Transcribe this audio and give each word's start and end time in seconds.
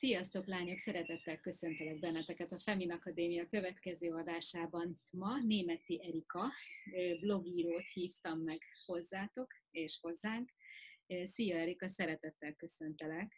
Sziasztok 0.00 0.46
lányok, 0.46 0.78
szeretettel 0.78 1.40
köszöntelek 1.40 1.98
benneteket 1.98 2.52
a 2.52 2.58
Femin 2.58 2.90
Akadémia 2.90 3.46
következő 3.46 4.10
adásában. 4.10 5.00
Ma 5.12 5.38
Németi 5.46 6.00
Erika 6.02 6.52
blogírót 7.20 7.88
hívtam 7.92 8.38
meg 8.38 8.58
hozzátok 8.86 9.52
és 9.70 9.98
hozzánk. 10.00 10.50
Szia 11.22 11.56
Erika, 11.56 11.88
szeretettel 11.88 12.54
köszöntelek. 12.54 13.32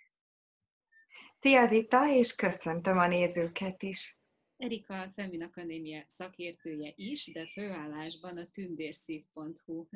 Szia 1.39 1.69
Rita, 1.69 2.09
és 2.09 2.35
köszöntöm 2.35 2.99
a 2.99 3.07
nézőket 3.07 3.83
is. 3.83 4.21
Erika 4.57 5.01
a 5.01 5.13
Femin 5.15 5.43
Akadémia 5.43 6.05
szakértője 6.09 6.93
is, 6.97 7.33
de 7.33 7.47
főállásban 7.47 8.39
a 8.39 8.47
tündérszív.hu 8.53 9.87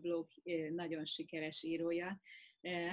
blog 0.00 0.28
nagyon 0.74 1.04
sikeres 1.04 1.62
írója. 1.62 2.20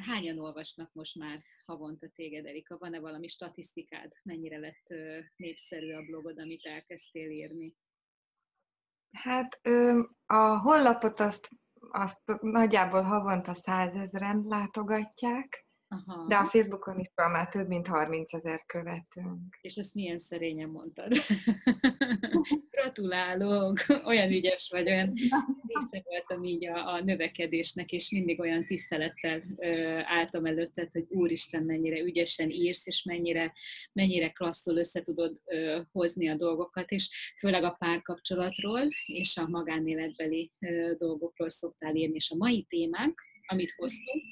Hányan 0.06 0.40
olvasnak 0.40 0.94
most 0.94 1.16
már 1.16 1.44
havonta 1.66 2.08
téged, 2.08 2.46
Erika? 2.46 2.78
Van-e 2.78 3.00
valami 3.00 3.28
statisztikád? 3.28 4.12
Mennyire 4.24 4.58
lett 4.58 4.88
népszerű 5.36 5.94
a 5.94 6.02
blogod, 6.02 6.40
amit 6.40 6.66
elkezdtél 6.66 7.30
írni? 7.30 7.76
Hát 9.12 9.60
a 10.26 10.60
honlapot 10.60 11.20
azt, 11.20 11.50
azt 11.80 12.22
nagyjából 12.42 13.02
havonta 13.02 13.54
százezren 13.54 14.44
látogatják, 14.48 15.68
Aha. 15.92 16.26
De 16.28 16.36
a 16.36 16.46
Facebookon 16.46 17.00
is 17.00 17.08
van 17.16 17.32
már 17.32 17.48
több 17.50 17.68
mint 17.68 17.88
30 17.88 18.34
ezer 18.34 18.64
követőnk. 18.66 19.58
És 19.62 19.76
ezt 19.76 19.94
milyen 19.94 20.18
szerényen 20.18 20.70
mondtad. 20.70 21.14
Gratulálok! 22.72 23.78
Olyan 24.06 24.32
ügyes 24.32 24.70
vagy, 24.72 24.88
olyan 24.88 25.14
része 25.68 26.04
voltam 26.06 26.44
így 26.44 26.68
a, 26.68 26.94
a 26.94 27.04
növekedésnek, 27.04 27.92
és 27.92 28.10
mindig 28.10 28.40
olyan 28.40 28.66
tisztelettel 28.66 29.42
ö, 29.62 30.00
álltam 30.04 30.46
előtted, 30.46 30.92
hogy 30.92 31.06
Úristen, 31.10 31.64
mennyire 31.64 32.00
ügyesen 32.00 32.50
írsz, 32.50 32.88
és 32.88 33.04
mennyire, 33.04 33.54
mennyire 33.94 34.30
klasszul 34.30 34.78
össze 34.78 35.02
tudod 35.02 35.40
ö, 35.46 35.82
hozni 35.92 36.30
a 36.30 36.36
dolgokat, 36.36 36.90
és 36.90 37.34
főleg 37.38 37.64
a 37.64 37.76
párkapcsolatról 37.80 38.88
és 39.06 39.38
a 39.38 39.48
magánéletbeli 39.48 40.52
ö, 40.60 40.94
dolgokról 40.98 41.50
szoktál 41.50 41.96
írni. 41.96 42.16
És 42.16 42.32
a 42.32 42.36
mai 42.36 42.64
témánk, 42.64 43.22
amit 43.50 43.74
hoztunk, 43.78 44.24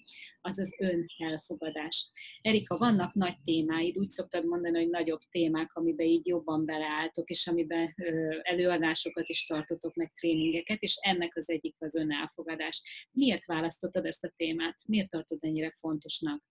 az 0.41 0.59
az 0.59 0.75
ön 0.79 1.05
elfogadás. 1.17 2.11
Erika, 2.41 2.77
vannak 2.77 3.13
nagy 3.13 3.37
témáid, 3.43 3.97
úgy 3.97 4.09
szoktad 4.09 4.45
mondani, 4.45 4.77
hogy 4.77 4.89
nagyobb 4.89 5.19
témák, 5.29 5.73
amiben 5.73 6.05
így 6.05 6.27
jobban 6.27 6.65
beleálltok, 6.65 7.29
és 7.29 7.47
amiben 7.47 7.95
előadásokat 8.41 9.27
is 9.27 9.45
tartotok, 9.45 9.95
meg 9.95 10.07
tréningeket, 10.07 10.81
és 10.81 10.97
ennek 11.01 11.35
az 11.35 11.49
egyik 11.49 11.75
az 11.79 11.95
ön 11.95 12.11
elfogadás. 12.11 12.81
Miért 13.11 13.45
választottad 13.45 14.05
ezt 14.05 14.23
a 14.23 14.33
témát? 14.35 14.75
Miért 14.85 15.09
tartod 15.09 15.37
ennyire 15.41 15.71
fontosnak? 15.79 16.43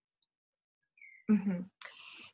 Uh-huh. 1.26 1.56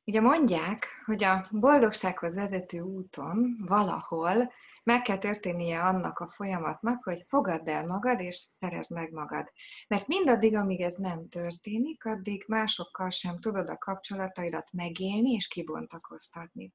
Ugye 0.05 0.21
mondják, 0.21 0.87
hogy 1.05 1.25
a 1.25 1.47
boldogsághoz 1.51 2.35
vezető 2.35 2.81
úton 2.81 3.57
valahol 3.67 4.53
meg 4.83 5.03
kell 5.03 5.19
történnie 5.19 5.83
annak 5.83 6.19
a 6.19 6.29
folyamatnak, 6.29 7.05
hogy 7.05 7.25
fogadd 7.29 7.69
el 7.69 7.87
magad, 7.87 8.21
és 8.21 8.49
szeresd 8.59 8.91
meg 8.91 9.13
magad. 9.13 9.53
Mert 9.89 10.07
mindaddig, 10.07 10.57
amíg 10.57 10.81
ez 10.81 10.95
nem 10.95 11.29
történik, 11.29 12.05
addig 12.05 12.45
másokkal 12.47 13.11
sem 13.11 13.39
tudod 13.39 13.69
a 13.69 13.79
kapcsolataidat 13.79 14.69
megélni 14.73 15.31
és 15.31 15.47
kibontakoztatni. 15.47 16.73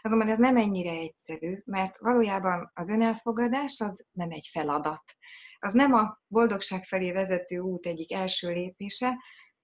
Azonban 0.00 0.28
ez 0.28 0.38
nem 0.38 0.56
ennyire 0.56 0.92
egyszerű, 0.92 1.58
mert 1.64 1.98
valójában 1.98 2.70
az 2.74 2.88
önelfogadás 2.88 3.80
az 3.80 4.06
nem 4.12 4.30
egy 4.30 4.48
feladat. 4.52 5.04
Az 5.58 5.72
nem 5.72 5.94
a 5.94 6.20
boldogság 6.26 6.84
felé 6.84 7.12
vezető 7.12 7.58
út 7.58 7.86
egyik 7.86 8.12
első 8.12 8.52
lépése, 8.52 9.16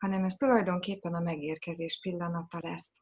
hanem 0.03 0.25
ez 0.25 0.35
tulajdonképpen 0.35 1.15
a 1.15 1.21
megérkezés 1.21 1.99
pillanata 2.01 2.59
lesz. 2.61 2.93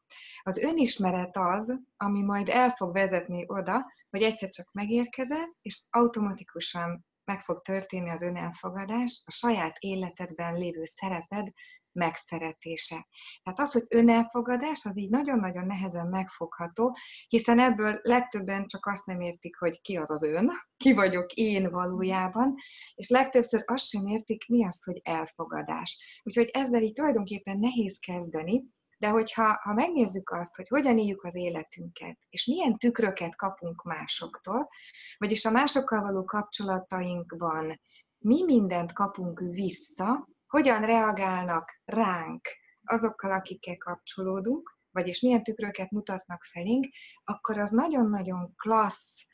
Az 0.41 0.57
önismeret 0.57 1.37
az, 1.37 1.79
ami 1.97 2.21
majd 2.21 2.49
el 2.49 2.69
fog 2.69 2.93
vezetni 2.93 3.43
oda, 3.47 3.85
hogy 4.09 4.21
egyszer 4.21 4.49
csak 4.49 4.71
megérkezel, 4.71 5.57
és 5.61 5.81
automatikusan 5.89 7.05
meg 7.23 7.43
fog 7.43 7.61
történni 7.61 8.09
az 8.09 8.21
önelfogadás, 8.21 9.23
a 9.25 9.31
saját 9.31 9.77
életedben 9.79 10.57
lévő 10.57 10.85
szereped 10.85 11.47
megszeretése. 11.93 13.07
Tehát 13.43 13.59
az, 13.59 13.71
hogy 13.71 13.85
önelfogadás, 13.89 14.85
az 14.85 14.97
így 14.97 15.09
nagyon-nagyon 15.09 15.65
nehezen 15.65 16.07
megfogható, 16.07 16.95
hiszen 17.27 17.59
ebből 17.59 17.99
legtöbben 18.01 18.67
csak 18.67 18.85
azt 18.85 19.05
nem 19.05 19.21
értik, 19.21 19.57
hogy 19.57 19.81
ki 19.81 19.97
az 19.97 20.11
az 20.11 20.23
ön, 20.23 20.51
ki 20.77 20.93
vagyok 20.93 21.31
én 21.33 21.69
valójában, 21.69 22.55
és 22.95 23.09
legtöbbször 23.09 23.63
azt 23.65 23.87
sem 23.87 24.05
értik, 24.05 24.47
mi 24.47 24.65
az, 24.65 24.83
hogy 24.83 24.99
elfogadás. 25.03 26.21
Úgyhogy 26.23 26.49
ezzel 26.53 26.81
így 26.81 26.93
tulajdonképpen 26.93 27.59
nehéz 27.59 27.97
kezdeni, 27.97 28.63
de 28.97 29.09
hogyha 29.09 29.59
ha 29.63 29.73
megnézzük 29.73 30.29
azt, 30.29 30.55
hogy 30.55 30.67
hogyan 30.67 30.97
éljük 30.97 31.23
az 31.23 31.35
életünket, 31.35 32.17
és 32.29 32.45
milyen 32.45 32.73
tükröket 32.73 33.35
kapunk 33.35 33.83
másoktól, 33.83 34.69
vagyis 35.17 35.45
a 35.45 35.51
másokkal 35.51 36.01
való 36.01 36.23
kapcsolatainkban 36.23 37.79
mi 38.17 38.43
mindent 38.43 38.93
kapunk 38.93 39.39
vissza, 39.39 40.27
hogyan 40.51 40.85
reagálnak 40.85 41.81
ránk 41.85 42.47
azokkal, 42.83 43.31
akikkel 43.31 43.77
kapcsolódunk, 43.77 44.77
vagyis 44.91 45.19
milyen 45.19 45.43
tükröket 45.43 45.91
mutatnak 45.91 46.43
felénk, 46.43 46.87
akkor 47.23 47.57
az 47.57 47.71
nagyon-nagyon 47.71 48.55
klassz 48.55 49.25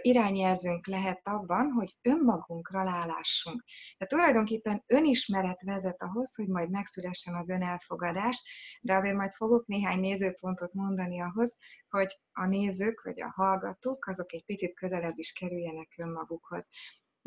irányjelzőnk 0.00 0.86
lehet 0.86 1.20
abban, 1.22 1.70
hogy 1.70 1.96
önmagunkra 2.02 2.84
lálássunk. 2.84 3.64
Tehát 3.96 4.12
tulajdonképpen 4.12 4.82
önismeret 4.86 5.62
vezet 5.62 6.02
ahhoz, 6.02 6.34
hogy 6.34 6.48
majd 6.48 6.70
megszülessen 6.70 7.34
az 7.34 7.48
önelfogadás, 7.48 8.42
de 8.80 8.94
azért 8.94 9.16
majd 9.16 9.32
fogok 9.32 9.66
néhány 9.66 10.00
nézőpontot 10.00 10.72
mondani 10.72 11.20
ahhoz, 11.20 11.56
hogy 11.88 12.20
a 12.32 12.46
nézők 12.46 13.02
vagy 13.02 13.20
a 13.20 13.32
hallgatók 13.34 14.06
azok 14.06 14.32
egy 14.32 14.44
picit 14.44 14.74
közelebb 14.74 15.18
is 15.18 15.32
kerüljenek 15.32 15.94
önmagukhoz. 15.98 16.68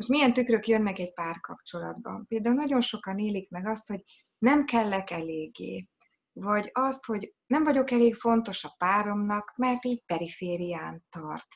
Most 0.02 0.14
milyen 0.14 0.32
tükrök 0.32 0.66
jönnek 0.66 0.98
egy 0.98 1.12
párkapcsolatban? 1.12 2.26
Például 2.26 2.54
nagyon 2.54 2.80
sokan 2.80 3.18
élik 3.18 3.50
meg 3.50 3.66
azt, 3.66 3.88
hogy 3.88 4.02
nem 4.38 4.64
kellek 4.64 5.10
eléggé, 5.10 5.88
vagy 6.32 6.70
azt, 6.72 7.04
hogy 7.04 7.34
nem 7.46 7.64
vagyok 7.64 7.90
elég 7.90 8.14
fontos 8.14 8.64
a 8.64 8.74
páromnak, 8.78 9.52
mert 9.56 9.84
így 9.84 10.04
periférián 10.04 11.04
tart. 11.10 11.46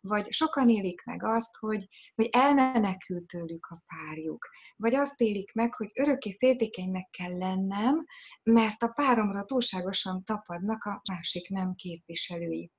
Vagy 0.00 0.32
sokan 0.32 0.68
élik 0.68 1.04
meg 1.04 1.24
azt, 1.24 1.56
hogy, 1.56 1.88
hogy 2.14 2.28
elmenekül 2.32 3.26
tőlük 3.26 3.66
a 3.66 3.82
párjuk. 3.86 4.48
Vagy 4.76 4.94
azt 4.94 5.20
élik 5.20 5.52
meg, 5.52 5.74
hogy 5.74 5.90
örökké 5.94 6.36
féltékenynek 6.38 7.08
kell 7.10 7.38
lennem, 7.38 8.04
mert 8.42 8.82
a 8.82 8.88
páromra 8.88 9.44
túlságosan 9.44 10.24
tapadnak 10.24 10.84
a 10.84 11.00
másik 11.12 11.48
nem 11.48 11.74
képviselői. 11.74 12.70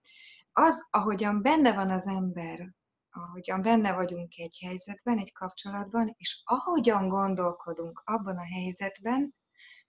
Az, 0.52 0.88
ahogyan 0.90 1.42
benne 1.42 1.74
van 1.74 1.90
az 1.90 2.08
ember 2.08 2.74
ahogyan 3.16 3.62
benne 3.62 3.94
vagyunk 3.94 4.38
egy 4.38 4.58
helyzetben, 4.66 5.18
egy 5.18 5.32
kapcsolatban, 5.32 6.14
és 6.18 6.42
ahogyan 6.46 7.08
gondolkodunk 7.08 8.02
abban 8.06 8.38
a 8.38 8.46
helyzetben, 8.54 9.36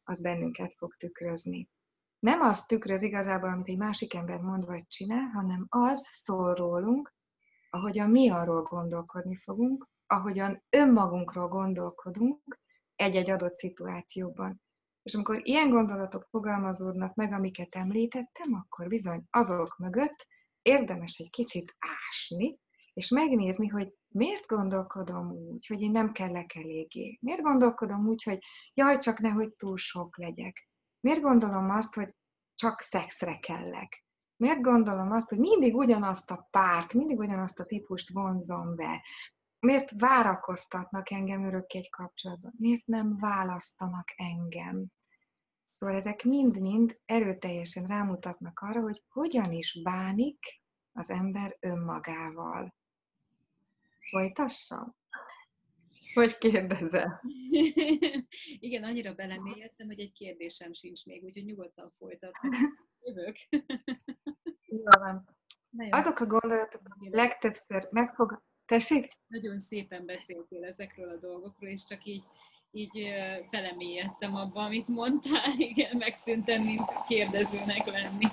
az 0.02 0.20
bennünket 0.20 0.74
fog 0.74 0.94
tükrözni. 0.94 1.70
Nem 2.18 2.40
az 2.40 2.66
tükröz 2.66 3.02
igazából, 3.02 3.48
amit 3.48 3.68
egy 3.68 3.76
másik 3.76 4.14
ember 4.14 4.38
mond 4.38 4.66
vagy 4.66 4.86
csinál, 4.86 5.26
hanem 5.26 5.66
az 5.68 6.06
szól 6.10 6.54
rólunk, 6.54 7.14
ahogyan 7.70 8.10
mi 8.10 8.30
arról 8.30 8.62
gondolkodni 8.62 9.36
fogunk, 9.36 9.88
ahogyan 10.06 10.62
önmagunkról 10.70 11.48
gondolkodunk 11.48 12.58
egy-egy 12.96 13.30
adott 13.30 13.52
szituációban. 13.52 14.62
És 15.02 15.14
amikor 15.14 15.40
ilyen 15.46 15.70
gondolatok 15.70 16.26
fogalmazódnak 16.30 17.14
meg, 17.14 17.32
amiket 17.32 17.74
említettem, 17.74 18.54
akkor 18.54 18.88
bizony 18.88 19.26
azok 19.30 19.78
mögött 19.78 20.26
érdemes 20.62 21.18
egy 21.18 21.30
kicsit 21.30 21.76
ásni, 22.08 22.58
és 22.96 23.08
megnézni, 23.08 23.66
hogy 23.66 23.94
miért 24.08 24.46
gondolkodom 24.46 25.30
úgy, 25.32 25.66
hogy 25.66 25.80
én 25.80 25.90
nem 25.90 26.12
kellek 26.12 26.54
eléggé. 26.54 27.18
Miért 27.20 27.40
gondolkodom 27.40 28.06
úgy, 28.06 28.22
hogy 28.22 28.38
jaj, 28.74 28.98
csak 28.98 29.18
nehogy 29.18 29.54
túl 29.54 29.76
sok 29.76 30.16
legyek. 30.18 30.68
Miért 31.00 31.20
gondolom 31.20 31.70
azt, 31.70 31.94
hogy 31.94 32.14
csak 32.54 32.80
szexre 32.80 33.38
kellek. 33.38 34.04
Miért 34.36 34.60
gondolom 34.60 35.12
azt, 35.12 35.28
hogy 35.28 35.38
mindig 35.38 35.74
ugyanazt 35.76 36.30
a 36.30 36.48
párt, 36.50 36.94
mindig 36.94 37.18
ugyanazt 37.18 37.58
a 37.60 37.64
típust 37.64 38.12
vonzom 38.12 38.74
be? 38.74 39.04
Miért 39.58 39.90
várakoztatnak 39.90 41.10
engem 41.10 41.44
örökké 41.44 41.78
egy 41.78 41.90
kapcsolatban? 41.90 42.52
Miért 42.56 42.86
nem 42.86 43.16
választanak 43.18 44.08
engem? 44.16 44.86
Szóval 45.74 45.96
ezek 45.96 46.24
mind-mind 46.24 46.98
erőteljesen 47.04 47.86
rámutatnak 47.86 48.60
arra, 48.60 48.80
hogy 48.80 49.02
hogyan 49.08 49.52
is 49.52 49.80
bánik 49.82 50.38
az 50.92 51.10
ember 51.10 51.56
önmagával. 51.60 52.74
Folytassam? 54.10 54.96
Vagy 56.14 56.38
kérdezel? 56.38 57.22
Igen, 58.66 58.84
annyira 58.84 59.14
belemélyedtem, 59.14 59.86
hogy 59.86 60.00
egy 60.00 60.12
kérdésem 60.12 60.72
sincs 60.72 61.04
még, 61.04 61.24
úgyhogy 61.24 61.44
nyugodtan 61.44 61.88
folytatom. 61.88 62.50
Jövök. 63.00 63.36
Jó 64.68 64.82
van. 64.98 65.36
Azok 65.90 66.18
a 66.18 66.26
gondolatok, 66.26 66.80
legtöbbször 67.10 67.88
megfog... 67.90 68.42
Tessék? 68.66 69.12
Nagyon 69.26 69.58
szépen 69.58 70.06
beszéltél 70.06 70.64
ezekről 70.64 71.08
a 71.08 71.16
dolgokról, 71.16 71.70
és 71.70 71.84
csak 71.84 72.04
így 72.04 72.22
így 72.76 73.12
belemélyedtem 73.50 74.34
abba, 74.34 74.62
amit 74.62 74.88
mondtál, 74.88 75.58
igen, 75.70 75.96
megszűntem, 75.96 76.62
mint 76.62 76.82
kérdezőnek 77.08 77.86
lenni. 77.86 78.26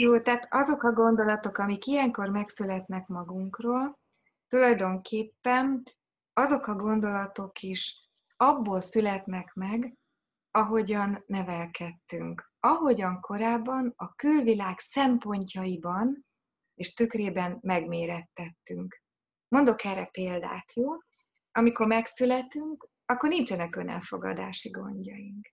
Jó, 0.00 0.20
tehát 0.20 0.46
azok 0.50 0.82
a 0.82 0.92
gondolatok, 0.92 1.58
amik 1.58 1.86
ilyenkor 1.86 2.28
megszületnek 2.28 3.06
magunkról, 3.06 3.98
tulajdonképpen 4.48 5.82
azok 6.32 6.66
a 6.66 6.74
gondolatok 6.74 7.60
is 7.60 8.08
abból 8.36 8.80
születnek 8.80 9.54
meg, 9.54 9.94
ahogyan 10.50 11.24
nevelkedtünk. 11.26 12.52
Ahogyan 12.60 13.20
korábban 13.20 13.92
a 13.96 14.14
külvilág 14.14 14.78
szempontjaiban 14.78 16.26
és 16.74 16.94
tükrében 16.94 17.58
megmérettettünk. 17.60 19.02
Mondok 19.48 19.84
erre 19.84 20.04
példát, 20.04 20.72
jó? 20.74 20.88
Amikor 21.52 21.86
megszületünk, 21.86 22.88
akkor 23.06 23.28
nincsenek 23.28 23.76
önelfogadási 23.76 24.70
gondjaink. 24.70 25.48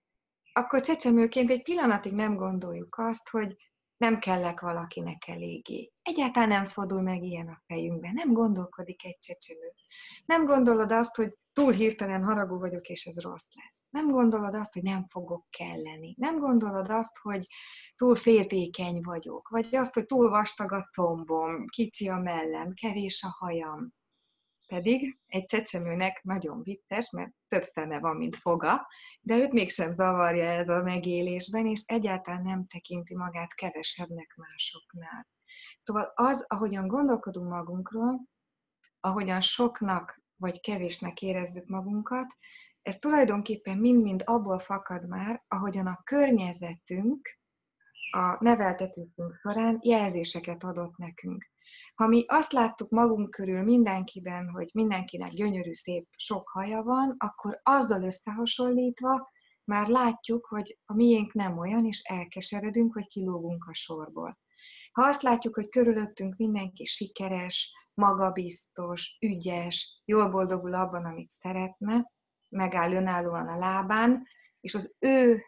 Akkor 0.52 0.80
csecsemőként 0.80 1.50
egy 1.50 1.62
pillanatig 1.62 2.12
nem 2.12 2.36
gondoljuk 2.36 2.98
azt, 2.98 3.28
hogy 3.28 3.56
nem 3.98 4.18
kellek 4.18 4.60
valakinek 4.60 5.28
eléggé. 5.28 5.92
Egyáltalán 6.02 6.48
nem 6.48 6.66
fordul 6.66 7.02
meg 7.02 7.22
ilyen 7.22 7.48
a 7.48 7.62
fejünkben, 7.66 8.12
nem 8.14 8.32
gondolkodik 8.32 9.04
egy 9.04 9.18
csecsemő. 9.18 9.72
Nem 10.24 10.44
gondolod 10.44 10.92
azt, 10.92 11.16
hogy 11.16 11.34
túl 11.52 11.72
hirtelen 11.72 12.24
haragú 12.24 12.58
vagyok, 12.58 12.88
és 12.88 13.04
ez 13.04 13.20
rossz 13.20 13.48
lesz. 13.54 13.80
Nem 13.90 14.10
gondolod 14.10 14.54
azt, 14.54 14.72
hogy 14.72 14.82
nem 14.82 15.06
fogok 15.08 15.46
kelleni. 15.50 16.14
Nem 16.18 16.38
gondolod 16.38 16.90
azt, 16.90 17.18
hogy 17.18 17.46
túl 17.96 18.16
féltékeny 18.16 19.00
vagyok, 19.02 19.48
vagy 19.48 19.74
azt, 19.74 19.94
hogy 19.94 20.06
túl 20.06 20.28
vastag 20.28 20.72
a 20.72 20.88
combom, 20.92 21.66
kicsi 21.66 22.08
a 22.08 22.18
mellem, 22.18 22.72
kevés 22.74 23.22
a 23.22 23.28
hajam. 23.38 23.92
Pedig 24.68 25.18
egy 25.26 25.44
csecsemőnek 25.44 26.22
nagyon 26.22 26.62
vicces, 26.62 27.10
mert 27.10 27.32
több 27.48 27.62
szeme 27.62 27.98
van, 27.98 28.16
mint 28.16 28.36
foga, 28.36 28.86
de 29.20 29.36
őt 29.36 29.52
mégsem 29.52 29.92
zavarja 29.92 30.50
ez 30.50 30.68
a 30.68 30.82
megélésben, 30.82 31.66
és 31.66 31.82
egyáltalán 31.86 32.42
nem 32.42 32.66
tekinti 32.66 33.14
magát 33.14 33.54
kevesebbnek 33.54 34.34
másoknál. 34.36 35.26
Szóval 35.80 36.12
az, 36.14 36.44
ahogyan 36.48 36.86
gondolkodunk 36.86 37.48
magunkról, 37.48 38.20
ahogyan 39.00 39.40
soknak 39.40 40.22
vagy 40.36 40.60
kevésnek 40.60 41.22
érezzük 41.22 41.66
magunkat, 41.66 42.26
ez 42.82 42.98
tulajdonképpen 42.98 43.78
mind-mind 43.78 44.22
abból 44.24 44.58
fakad 44.58 45.08
már, 45.08 45.44
ahogyan 45.48 45.86
a 45.86 46.00
környezetünk 46.04 47.38
a 48.10 48.44
neveltetésünk 48.44 49.34
során 49.40 49.78
jelzéseket 49.82 50.64
adott 50.64 50.96
nekünk. 50.96 51.50
Ha 51.94 52.06
mi 52.06 52.24
azt 52.26 52.52
láttuk 52.52 52.90
magunk 52.90 53.30
körül 53.30 53.62
mindenkiben, 53.62 54.48
hogy 54.48 54.70
mindenkinek 54.72 55.30
gyönyörű, 55.30 55.72
szép, 55.72 56.08
sok 56.16 56.48
haja 56.48 56.82
van, 56.82 57.14
akkor 57.18 57.60
azzal 57.62 58.02
összehasonlítva 58.02 59.30
már 59.64 59.86
látjuk, 59.86 60.46
hogy 60.46 60.78
a 60.84 60.94
miénk 60.94 61.32
nem 61.32 61.58
olyan, 61.58 61.84
és 61.84 62.00
elkeseredünk, 62.00 62.92
hogy 62.92 63.06
kilógunk 63.06 63.64
a 63.68 63.74
sorból. 63.74 64.38
Ha 64.92 65.02
azt 65.02 65.22
látjuk, 65.22 65.54
hogy 65.54 65.68
körülöttünk 65.68 66.36
mindenki 66.36 66.84
sikeres, 66.84 67.72
magabiztos, 67.94 69.16
ügyes, 69.20 70.02
jól 70.04 70.28
boldogul 70.28 70.74
abban, 70.74 71.04
amit 71.04 71.30
szeretne, 71.30 72.12
megáll 72.48 72.92
önállóan 72.92 73.48
a 73.48 73.58
lábán, 73.58 74.26
és 74.60 74.74
az 74.74 74.94
ő 74.98 75.42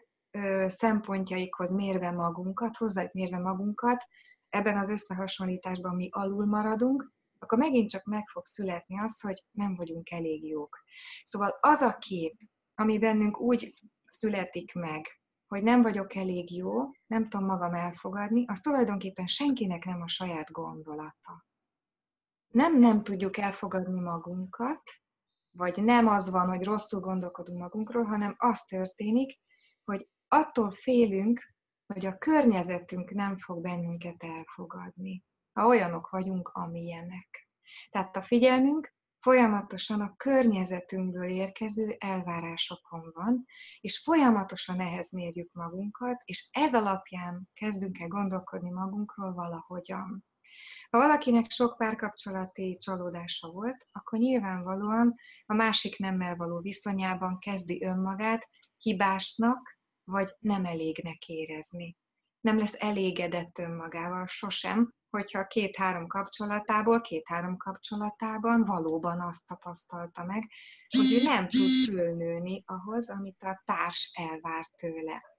szempontjaikhoz 0.67 1.71
mérve 1.71 2.11
magunkat, 2.11 2.77
hozzájuk 2.77 3.13
mérve 3.13 3.37
magunkat, 3.37 4.05
ebben 4.51 4.77
az 4.77 4.89
összehasonlításban 4.89 5.95
mi 5.95 6.09
alul 6.11 6.45
maradunk, 6.45 7.13
akkor 7.39 7.57
megint 7.57 7.89
csak 7.89 8.03
meg 8.03 8.27
fog 8.27 8.45
születni 8.45 8.99
az, 8.99 9.21
hogy 9.21 9.43
nem 9.51 9.75
vagyunk 9.75 10.11
elég 10.11 10.47
jók. 10.47 10.83
Szóval 11.23 11.57
az 11.61 11.81
a 11.81 11.97
kép, 11.97 12.37
ami 12.75 12.99
bennünk 12.99 13.39
úgy 13.39 13.73
születik 14.05 14.73
meg, 14.73 15.05
hogy 15.47 15.63
nem 15.63 15.81
vagyok 15.81 16.15
elég 16.15 16.55
jó, 16.55 16.89
nem 17.07 17.29
tudom 17.29 17.45
magam 17.45 17.73
elfogadni, 17.73 18.45
az 18.47 18.59
tulajdonképpen 18.59 19.27
senkinek 19.27 19.85
nem 19.85 20.01
a 20.01 20.07
saját 20.07 20.51
gondolata. 20.51 21.45
Nem 22.47 22.79
nem 22.79 23.03
tudjuk 23.03 23.37
elfogadni 23.37 23.99
magunkat, 23.99 24.81
vagy 25.57 25.83
nem 25.83 26.07
az 26.07 26.29
van, 26.29 26.47
hogy 26.47 26.63
rosszul 26.63 26.99
gondolkodunk 26.99 27.59
magunkról, 27.59 28.03
hanem 28.03 28.35
az 28.37 28.61
történik, 28.61 29.39
hogy 29.83 30.09
attól 30.27 30.71
félünk, 30.71 31.39
hogy 31.91 32.05
a 32.05 32.17
környezetünk 32.17 33.11
nem 33.11 33.37
fog 33.37 33.61
bennünket 33.61 34.23
elfogadni, 34.23 35.23
ha 35.53 35.65
olyanok 35.65 36.09
vagyunk, 36.09 36.47
amilyenek. 36.47 37.49
Tehát 37.89 38.15
a 38.15 38.21
figyelmünk 38.21 38.93
folyamatosan 39.19 40.01
a 40.01 40.15
környezetünkből 40.15 41.29
érkező 41.29 41.95
elvárásokon 41.99 43.11
van, 43.13 43.45
és 43.79 43.99
folyamatosan 43.99 44.79
ehhez 44.79 45.11
mérjük 45.11 45.53
magunkat, 45.53 46.21
és 46.25 46.49
ez 46.51 46.73
alapján 46.73 47.49
kezdünk 47.53 47.99
el 47.99 48.07
gondolkodni 48.07 48.69
magunkról 48.69 49.33
valahogyan. 49.33 50.25
Ha 50.89 50.97
valakinek 50.97 51.51
sok 51.51 51.77
párkapcsolati 51.77 52.77
csalódása 52.77 53.47
volt, 53.51 53.87
akkor 53.91 54.19
nyilvánvalóan 54.19 55.15
a 55.45 55.53
másik 55.53 55.97
nemmel 55.97 56.35
való 56.35 56.59
viszonyában 56.59 57.39
kezdi 57.39 57.83
önmagát 57.83 58.47
hibásnak, 58.77 59.79
vagy 60.11 60.35
nem 60.39 60.65
elégnek 60.65 61.27
érezni. 61.27 61.97
Nem 62.41 62.57
lesz 62.57 62.75
elégedett 62.77 63.57
önmagával 63.57 64.27
sosem, 64.27 64.93
hogyha 65.09 65.47
két-három 65.47 66.07
kapcsolatából, 66.07 67.01
két-három 67.01 67.57
kapcsolatában 67.57 68.63
valóban 68.65 69.21
azt 69.21 69.45
tapasztalta 69.45 70.23
meg, 70.23 70.49
hogy 70.87 71.19
ő 71.19 71.23
nem 71.23 71.47
tud 71.47 71.93
fölnőni 71.95 72.63
ahhoz, 72.65 73.09
amit 73.09 73.43
a 73.43 73.61
társ 73.65 74.11
elvár 74.13 74.65
tőle. 74.77 75.30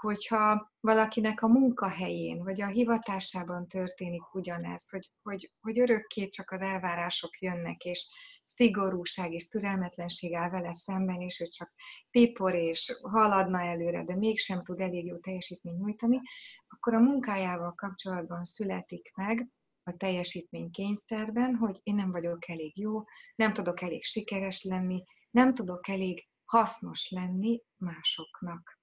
Hogyha 0.00 0.72
valakinek 0.80 1.42
a 1.42 1.48
munkahelyén, 1.48 2.42
vagy 2.42 2.62
a 2.62 2.66
hivatásában 2.66 3.68
történik 3.68 4.34
ugyanez, 4.34 4.90
hogy, 4.90 5.10
hogy, 5.22 5.52
hogy 5.60 5.80
örökké 5.80 6.28
csak 6.28 6.50
az 6.50 6.60
elvárások 6.60 7.38
jönnek, 7.38 7.84
és 7.84 8.08
szigorúság 8.44 9.32
és 9.32 9.48
türelmetlenség 9.48 10.34
áll 10.34 10.50
vele 10.50 10.72
szemben, 10.72 11.20
és 11.20 11.40
ő 11.40 11.46
csak 11.46 11.72
tipor 12.10 12.54
és 12.54 12.98
haladna 13.02 13.60
előre, 13.60 14.04
de 14.04 14.16
mégsem 14.16 14.62
tud 14.62 14.80
elég 14.80 15.06
jó 15.06 15.18
teljesítményt 15.18 15.78
nyújtani, 15.78 16.20
akkor 16.68 16.94
a 16.94 17.00
munkájával 17.00 17.74
kapcsolatban 17.74 18.44
születik 18.44 19.12
meg 19.14 19.48
a 19.82 19.96
teljesítmény 19.96 20.70
kényszerben, 20.70 21.54
hogy 21.54 21.80
én 21.82 21.94
nem 21.94 22.10
vagyok 22.10 22.48
elég 22.48 22.78
jó, 22.78 23.04
nem 23.34 23.52
tudok 23.52 23.80
elég 23.80 24.04
sikeres 24.04 24.62
lenni, 24.62 25.02
nem 25.30 25.54
tudok 25.54 25.88
elég 25.88 26.28
hasznos 26.44 27.10
lenni 27.10 27.62
másoknak. 27.76 28.79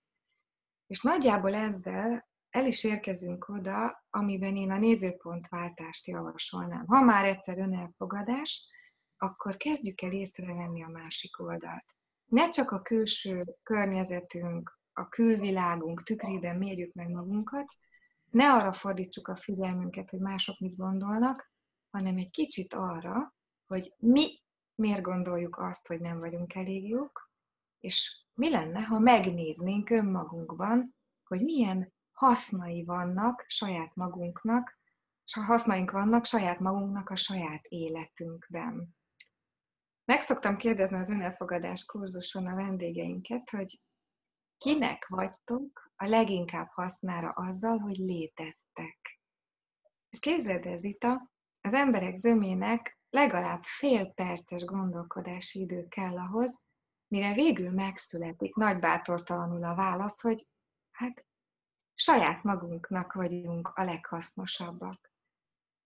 És 0.87 1.01
nagyjából 1.01 1.53
ezzel 1.55 2.27
el 2.49 2.65
is 2.65 2.83
érkezünk 2.83 3.49
oda, 3.49 4.05
amiben 4.09 4.55
én 4.55 4.71
a 4.71 4.77
nézőpontváltást 4.77 6.07
javasolnám. 6.07 6.85
Ha 6.85 7.01
már 7.01 7.25
egyszer 7.25 7.59
önelfogadás, 7.59 8.67
akkor 9.17 9.57
kezdjük 9.57 10.01
el 10.01 10.11
észrevenni 10.11 10.83
a 10.83 10.87
másik 10.87 11.39
oldalt. 11.39 11.85
Ne 12.25 12.49
csak 12.49 12.71
a 12.71 12.81
külső 12.81 13.43
környezetünk, 13.63 14.79
a 14.93 15.07
külvilágunk 15.07 16.03
tükrében 16.03 16.57
mérjük 16.57 16.93
meg 16.93 17.09
magunkat, 17.09 17.65
ne 18.29 18.53
arra 18.53 18.73
fordítsuk 18.73 19.27
a 19.27 19.35
figyelmünket, 19.35 20.09
hogy 20.09 20.19
mások 20.19 20.59
mit 20.59 20.75
gondolnak, 20.75 21.51
hanem 21.89 22.17
egy 22.17 22.31
kicsit 22.31 22.73
arra, 22.73 23.35
hogy 23.67 23.93
mi 23.97 24.41
miért 24.75 25.01
gondoljuk 25.01 25.57
azt, 25.57 25.87
hogy 25.87 25.99
nem 25.99 26.19
vagyunk 26.19 26.55
elég 26.55 26.87
jók, 26.87 27.26
és 27.79 28.25
mi 28.33 28.49
lenne, 28.49 28.81
ha 28.81 28.99
megnéznénk 28.99 29.89
önmagunkban, 29.89 30.95
hogy 31.23 31.41
milyen 31.41 31.93
hasznai 32.11 32.83
vannak 32.83 33.45
saját 33.47 33.95
magunknak, 33.95 34.79
és 35.25 35.33
ha 35.33 35.41
hasznaink 35.41 35.91
vannak 35.91 36.25
saját 36.25 36.59
magunknak 36.59 37.09
a 37.09 37.15
saját 37.15 37.65
életünkben. 37.65 38.95
Meg 40.05 40.21
szoktam 40.21 40.57
kérdezni 40.57 40.97
az 40.97 41.09
önelfogadás 41.09 41.85
kurzuson 41.85 42.47
a 42.47 42.55
vendégeinket, 42.55 43.49
hogy 43.49 43.81
kinek 44.57 45.07
vagytok 45.07 45.91
a 45.95 46.05
leginkább 46.05 46.69
hasznára 46.69 47.29
azzal, 47.29 47.77
hogy 47.77 47.97
léteztek. 47.97 49.19
És 50.09 50.19
képzeld 50.19 50.65
ez, 50.65 50.79
Zita, 50.79 51.31
az 51.61 51.73
emberek 51.73 52.15
zömének 52.15 52.99
legalább 53.09 53.63
fél 53.63 54.05
perces 54.13 54.63
gondolkodási 54.63 55.59
idő 55.59 55.87
kell 55.87 56.17
ahhoz, 56.17 56.59
mire 57.07 57.33
végül 57.33 57.71
megszületik 57.71 58.55
nagy 58.55 58.79
bátortalanul 58.79 59.63
a 59.63 59.75
válasz, 59.75 60.21
hogy 60.21 60.47
hát 60.91 61.25
saját 61.93 62.43
magunknak 62.43 63.13
vagyunk 63.13 63.67
a 63.67 63.83
leghasznosabbak. 63.83 65.11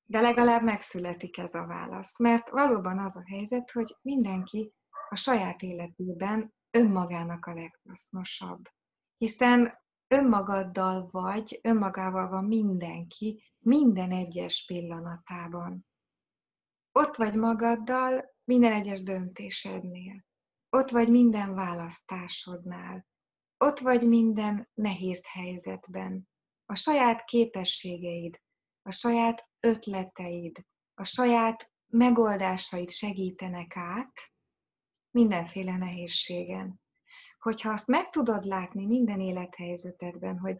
De 0.04 0.22
legalább 0.22 0.64
megszületik 0.64 1.38
ez 1.38 1.54
a 1.54 1.66
válasz, 1.66 2.20
mert 2.20 2.50
valóban 2.50 3.00
az 3.00 3.16
a 3.16 3.24
helyzet, 3.26 3.72
hogy 3.72 3.98
mindenki 4.02 4.74
a 5.10 5.16
saját 5.16 5.62
életében 5.62 6.54
önmagának 6.72 7.46
a 7.46 7.54
leghasznosabb. 7.54 8.70
Hiszen 9.18 9.80
önmagaddal 10.08 11.10
vagy, 11.12 11.60
önmagával 11.64 12.30
van 12.30 12.46
mindenki, 12.46 13.44
minden 13.60 14.12
egyes 14.12 14.66
pillanatában. 14.68 15.86
Ott 16.92 17.16
vagy 17.16 17.36
magaddal, 17.36 18.36
minden 18.44 18.74
egyes 18.74 19.04
döntésednél. 19.04 20.26
Ott 20.78 20.90
vagy 20.90 21.10
minden 21.10 21.54
választásodnál. 21.54 23.06
Ott 23.58 23.80
vagy 23.80 24.08
minden 24.08 24.70
nehéz 24.74 25.22
helyzetben. 25.26 26.30
A 26.66 26.76
saját 26.76 27.26
képességeid, 27.26 28.42
a 28.82 28.92
saját 28.92 29.50
ötleteid, 29.60 30.66
a 30.94 31.04
saját 31.04 31.72
megoldásaid 31.88 32.90
segítenek 32.90 33.78
át 33.78 34.14
mindenféle 35.12 35.78
nehézségen. 35.78 36.82
Hogyha 37.40 37.72
azt 37.72 37.88
meg 37.88 38.10
tudod 38.10 38.44
látni 38.44 38.86
minden 38.86 39.20
élethelyzetedben, 39.20 40.40
hogy 40.40 40.58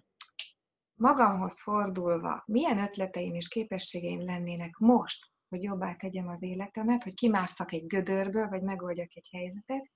magamhoz 0.94 1.62
fordulva 1.62 2.44
milyen 2.46 2.78
ötleteim 2.78 3.34
és 3.34 3.48
képességeim 3.48 4.26
lennének 4.26 4.78
most, 4.78 5.32
hogy 5.50 5.64
jobbá 5.64 5.96
tegyem 5.96 6.28
az 6.28 6.42
életemet, 6.42 7.04
hogy 7.04 7.14
kimásszak 7.14 7.72
egy 7.72 7.88
gödörből, 7.88 8.48
vagy 8.48 8.62
megoldjak 8.62 9.16
egy 9.16 9.28
helyzetet, 9.32 9.92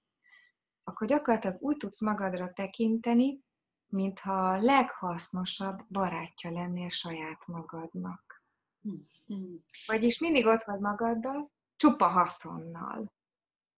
akkor 0.88 1.08
gyakorlatilag 1.08 1.62
úgy 1.62 1.78
tudsz 1.78 2.02
magadra 2.02 2.54
tekinteni, 2.54 3.44
mintha 3.88 4.50
a 4.50 4.62
leghasznosabb 4.62 5.86
barátja 5.90 6.52
lennél 6.52 6.90
saját 6.90 7.48
magadnak. 7.48 8.44
Vagyis 9.86 10.20
mindig 10.20 10.46
ott 10.46 10.64
vagy 10.64 10.80
magaddal, 10.80 11.52
csupa 11.76 12.08
haszonnal. 12.08 13.14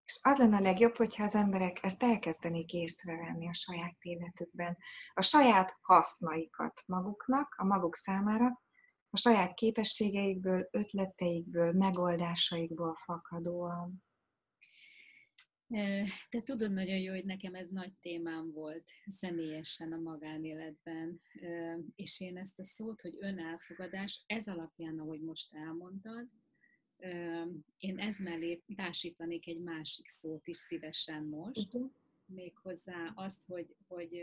És 0.04 0.18
az 0.22 0.38
lenne 0.38 0.56
a 0.56 0.60
legjobb, 0.60 0.96
hogyha 0.96 1.24
az 1.24 1.34
emberek 1.34 1.82
ezt 1.82 2.02
elkezdenék 2.02 2.72
észrevenni 2.72 3.48
a 3.48 3.54
saját 3.54 3.96
életükben. 4.00 4.76
A 5.14 5.22
saját 5.22 5.76
hasznaikat 5.80 6.82
maguknak, 6.86 7.54
a 7.58 7.64
maguk 7.64 7.94
számára, 7.94 8.62
a 9.10 9.16
saját 9.16 9.54
képességeikből, 9.54 10.68
ötleteikből, 10.70 11.72
megoldásaikból 11.72 12.94
fakadóan. 12.94 14.04
Te 16.28 16.42
tudod 16.44 16.72
nagyon 16.72 16.98
jó, 16.98 17.12
hogy 17.12 17.24
nekem 17.24 17.54
ez 17.54 17.68
nagy 17.68 17.92
témám 18.00 18.52
volt 18.52 18.90
személyesen 19.06 19.92
a 19.92 19.98
magánéletben, 19.98 21.20
és 21.94 22.20
én 22.20 22.36
ezt 22.36 22.58
a 22.58 22.64
szót, 22.64 23.00
hogy 23.00 23.16
önelfogadás, 23.18 24.24
ez 24.26 24.48
alapján, 24.48 24.98
ahogy 24.98 25.20
most 25.20 25.54
elmondtad, 25.54 26.28
én 27.78 27.98
ez 27.98 28.18
mellé 28.18 28.62
társítanék 28.76 29.46
egy 29.46 29.60
másik 29.60 30.08
szót 30.08 30.46
is 30.46 30.56
szívesen 30.56 31.24
most, 31.24 31.74
uh-huh. 31.74 31.90
méghozzá 32.26 33.12
azt, 33.14 33.44
hogy, 33.44 33.76
hogy 33.86 34.20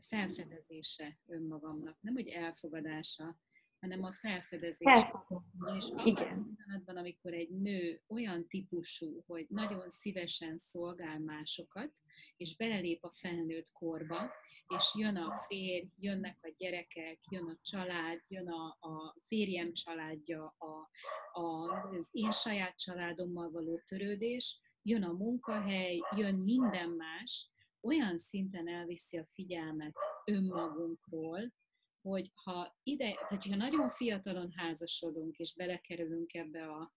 felfedezése 0.00 1.18
önmagamnak, 1.26 1.98
nem 2.00 2.14
hogy 2.14 2.28
elfogadása, 2.28 3.38
hanem 3.80 4.04
a 4.04 4.12
felfedezés. 4.12 4.92
És 4.94 5.08
abban 5.10 6.06
Igen. 6.06 6.38
a 6.38 6.54
pillanatban, 6.56 6.96
amikor 6.96 7.32
egy 7.32 7.50
nő 7.50 8.02
olyan 8.08 8.46
típusú, 8.48 9.22
hogy 9.26 9.46
nagyon 9.48 9.90
szívesen 9.90 10.58
szolgál 10.58 11.18
másokat, 11.18 11.92
és 12.36 12.56
belelép 12.56 13.04
a 13.04 13.12
felnőtt 13.12 13.70
korba, 13.72 14.30
és 14.76 14.94
jön 14.94 15.16
a 15.16 15.36
férj, 15.46 15.86
jönnek 15.96 16.38
a 16.42 16.54
gyerekek, 16.56 17.18
jön 17.30 17.44
a 17.44 17.58
család, 17.62 18.20
jön 18.28 18.48
a, 18.48 18.76
a 18.80 19.16
férjem 19.26 19.72
családja, 19.72 20.54
a, 20.58 20.88
a, 21.40 21.70
az 21.98 22.08
én 22.12 22.30
saját 22.30 22.76
családommal 22.76 23.50
való 23.50 23.80
törődés, 23.86 24.60
jön 24.82 25.02
a 25.02 25.12
munkahely, 25.12 26.00
jön 26.16 26.34
minden 26.34 26.88
más, 26.88 27.50
olyan 27.80 28.18
szinten 28.18 28.68
elviszi 28.68 29.18
a 29.18 29.28
figyelmet 29.32 29.96
önmagunkról, 30.24 31.52
hogy 32.08 32.30
ha 32.34 32.78
ide, 32.82 33.12
tehát 33.28 33.44
ha 33.44 33.56
nagyon 33.56 33.88
fiatalon 33.88 34.52
házasodunk, 34.56 35.36
és 35.36 35.54
belekerülünk 35.54 36.34
ebbe 36.34 36.66
a 36.66 36.92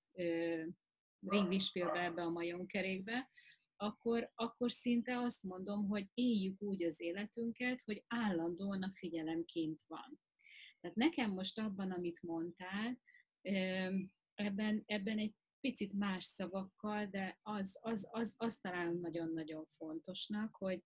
ringvispélbe, 1.19 2.03
ebbe 2.03 2.21
a 2.21 2.29
majomkerékbe, 2.29 3.29
akkor, 3.75 4.31
akkor 4.35 4.71
szinte 4.71 5.17
azt 5.17 5.43
mondom, 5.43 5.87
hogy 5.87 6.07
éljük 6.13 6.61
úgy 6.61 6.83
az 6.83 7.01
életünket, 7.01 7.81
hogy 7.81 8.03
állandóan 8.07 8.83
a 8.83 8.91
figyelem 8.91 9.45
kint 9.45 9.81
van. 9.87 10.19
Tehát 10.79 10.97
nekem 10.97 11.31
most 11.31 11.59
abban, 11.59 11.91
amit 11.91 12.21
mondtál, 12.21 12.99
ebben, 14.33 14.83
ebben 14.85 15.17
egy 15.17 15.35
picit 15.59 15.93
más 15.93 16.25
szavakkal, 16.25 17.05
de 17.05 17.39
az, 17.41 17.77
az, 17.81 18.07
az, 18.11 18.35
az 18.37 18.57
találom 18.57 18.99
nagyon-nagyon 18.99 19.65
fontosnak, 19.77 20.55
hogy, 20.55 20.83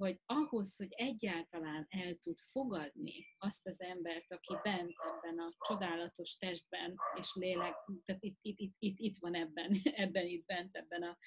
hogy 0.00 0.20
ahhoz, 0.26 0.76
hogy 0.76 0.92
egyáltalán 0.92 1.86
el 1.88 2.14
tud 2.14 2.38
fogadni 2.38 3.26
azt 3.38 3.66
az 3.66 3.80
embert, 3.80 4.32
aki 4.32 4.54
bent 4.62 4.94
ebben 4.98 5.38
a 5.38 5.54
csodálatos 5.68 6.36
testben 6.36 6.96
és 7.20 7.34
lélek, 7.34 7.74
tehát 8.04 8.22
itt, 8.22 8.38
itt, 8.42 8.58
itt, 8.58 8.74
itt, 8.78 8.98
itt 8.98 9.18
van 9.18 9.34
ebben, 9.34 9.76
ebben 10.04 10.26
itt 10.26 10.46
bent, 10.46 10.76
ebben 10.76 11.02
a 11.02 11.18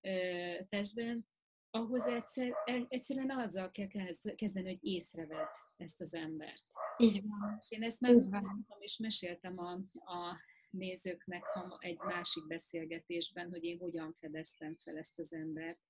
ö, 0.00 0.64
testben, 0.68 1.26
ahhoz 1.70 2.06
egyszer, 2.06 2.52
e, 2.64 2.84
egyszerűen 2.88 3.30
azzal 3.30 3.70
kell 3.70 3.88
kezdeni, 4.34 4.68
hogy 4.68 4.84
észreved 4.84 5.48
ezt 5.76 6.00
az 6.00 6.14
embert. 6.14 6.64
Így 6.96 7.22
van. 7.22 7.56
És 7.60 7.70
én 7.70 7.82
ezt 7.82 8.00
megmondtam, 8.00 8.80
és 8.80 8.98
meséltem 8.98 9.58
a, 9.58 9.72
a 10.12 10.40
nézőknek 10.70 11.44
egy 11.78 11.98
másik 11.98 12.46
beszélgetésben, 12.46 13.50
hogy 13.50 13.64
én 13.64 13.78
hogyan 13.78 14.12
fedeztem 14.12 14.76
fel 14.84 14.96
ezt 14.96 15.18
az 15.18 15.32
embert 15.32 15.80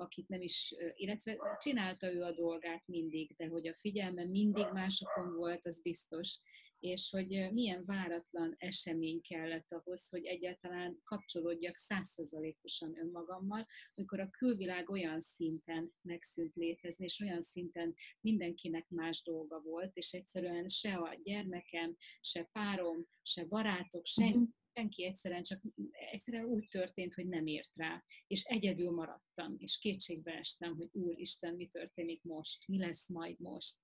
akit 0.00 0.28
nem 0.28 0.40
is, 0.40 0.74
illetve 0.94 1.36
csinálta 1.58 2.12
ő 2.12 2.22
a 2.22 2.32
dolgát 2.32 2.82
mindig, 2.86 3.34
de 3.36 3.46
hogy 3.46 3.68
a 3.68 3.74
figyelme 3.74 4.24
mindig 4.24 4.66
másokon 4.72 5.34
volt, 5.36 5.66
az 5.66 5.82
biztos, 5.82 6.38
és 6.80 7.10
hogy 7.10 7.52
milyen 7.52 7.84
váratlan 7.84 8.54
esemény 8.58 9.20
kellett 9.20 9.72
ahhoz, 9.72 10.08
hogy 10.08 10.24
egyáltalán 10.24 11.00
kapcsolódjak 11.04 11.76
százszerzalékosan 11.76 12.98
önmagammal, 12.98 13.66
amikor 13.94 14.20
a 14.20 14.30
külvilág 14.30 14.90
olyan 14.90 15.20
szinten 15.20 15.92
megszűnt 16.02 16.54
létezni, 16.54 17.04
és 17.04 17.20
olyan 17.20 17.42
szinten 17.42 17.94
mindenkinek 18.20 18.88
más 18.88 19.22
dolga 19.22 19.60
volt, 19.60 19.96
és 19.96 20.12
egyszerűen 20.12 20.68
se 20.68 20.94
a 20.94 21.18
gyermekem, 21.22 21.96
se 22.20 22.48
párom, 22.52 23.06
se 23.22 23.46
barátok, 23.46 24.06
senki 24.06 24.36
mhm 24.36 24.58
senki 24.80 25.04
egyszerűen 25.04 25.42
csak 25.42 25.60
egyszerűen 25.90 26.44
úgy 26.44 26.68
történt, 26.68 27.14
hogy 27.14 27.26
nem 27.26 27.46
ért 27.46 27.70
rá, 27.74 28.04
és 28.26 28.44
egyedül 28.44 28.90
maradtam, 28.90 29.54
és 29.58 29.78
kétségbe 29.78 30.32
estem, 30.32 30.76
hogy 30.76 30.88
Úristen, 30.92 31.54
mi 31.54 31.66
történik 31.66 32.22
most, 32.22 32.68
mi 32.68 32.78
lesz 32.78 33.08
majd 33.08 33.40
most. 33.40 33.76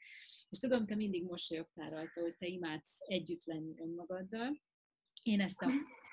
És 0.48 0.58
tudom, 0.58 0.86
te 0.86 0.94
mindig 0.94 1.24
mosolyogtál 1.24 1.90
rajta, 1.90 2.20
hogy 2.20 2.36
te 2.36 2.46
imádsz 2.46 2.98
együtt 2.98 3.44
lenni 3.44 3.74
önmagaddal. 3.78 4.62
Én 5.22 5.40
ezt 5.40 5.62
a 5.62 5.66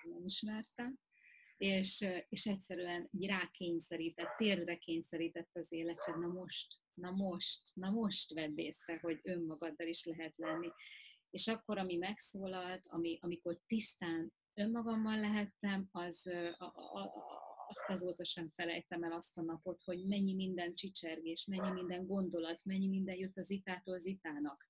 nem 0.04 0.26
ismertem, 0.26 1.00
és, 1.58 2.06
és 2.30 2.46
egyszerűen 2.46 3.10
rákényszerített, 3.20 4.36
térdre 4.38 4.78
kényszerített 4.78 5.50
az 5.54 5.72
élet, 5.72 5.98
hogy 5.98 6.20
na 6.20 6.28
most, 6.28 6.68
na 6.94 7.12
most, 7.12 7.62
na 7.74 7.90
most 7.90 8.34
vedd 8.34 8.58
észre, 8.58 9.00
hogy 9.02 9.20
önmagaddal 9.24 9.88
is 9.88 10.06
lehet 10.06 10.38
lenni. 10.38 10.70
És 11.30 11.48
akkor, 11.48 11.78
ami 11.78 11.96
megszólalt, 11.96 12.82
ami, 12.88 13.18
amikor 13.22 13.60
tisztán 13.68 14.34
önmagammal 14.54 15.20
lehettem, 15.20 15.88
az, 15.92 16.32
azt 17.68 17.90
azóta 17.90 18.26
sem 18.26 18.48
felejtem 18.48 19.04
el 19.04 19.12
azt 19.12 19.38
a 19.38 19.42
napot, 19.42 19.82
hogy 19.82 20.06
mennyi 20.06 20.34
minden 20.34 20.74
csicsergés, 20.74 21.46
mennyi 21.46 21.72
minden 21.72 22.06
gondolat, 22.06 22.64
mennyi 22.66 22.88
minden 22.88 23.16
jött 23.16 23.38
az 23.38 23.50
itától 23.50 23.94
az 23.96 24.06
itának. 24.06 24.68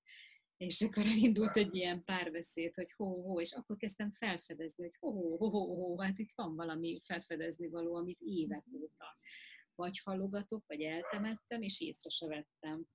És 0.56 0.80
akkor 0.80 1.04
indult 1.06 1.56
egy 1.56 1.74
ilyen 1.74 2.02
párbeszéd, 2.04 2.74
hogy 2.74 2.92
hó-hó, 2.92 3.40
és 3.40 3.52
akkor 3.52 3.76
kezdtem 3.76 4.10
felfedezni, 4.10 4.84
hogy 4.84 4.96
hó-hó-hó, 4.98 6.00
hát 6.00 6.18
itt 6.18 6.32
van 6.34 6.54
valami 6.54 7.00
felfedezni 7.04 7.68
való, 7.68 7.94
amit 7.94 8.20
évek 8.20 8.64
óta 8.72 9.06
vagy 9.74 10.00
hallogatok, 10.00 10.66
vagy 10.66 10.82
eltemettem, 10.82 11.62
és 11.62 11.80
észre 11.80 12.10
se 12.10 12.26
vettem. 12.26 12.86